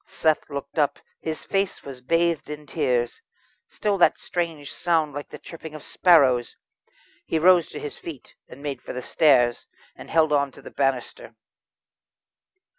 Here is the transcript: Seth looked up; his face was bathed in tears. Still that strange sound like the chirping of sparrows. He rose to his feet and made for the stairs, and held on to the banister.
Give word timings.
Seth 0.03 0.49
looked 0.49 0.79
up; 0.79 0.97
his 1.19 1.45
face 1.45 1.83
was 1.83 2.01
bathed 2.01 2.49
in 2.49 2.65
tears. 2.65 3.21
Still 3.67 3.99
that 3.99 4.17
strange 4.17 4.73
sound 4.73 5.13
like 5.13 5.29
the 5.29 5.37
chirping 5.37 5.75
of 5.75 5.83
sparrows. 5.83 6.57
He 7.27 7.37
rose 7.37 7.67
to 7.67 7.79
his 7.79 7.99
feet 7.99 8.33
and 8.49 8.63
made 8.63 8.81
for 8.81 8.93
the 8.93 9.03
stairs, 9.03 9.67
and 9.95 10.09
held 10.09 10.33
on 10.33 10.51
to 10.53 10.61
the 10.63 10.71
banister. 10.71 11.35